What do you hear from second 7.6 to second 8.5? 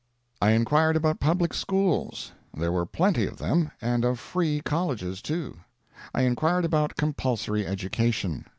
education.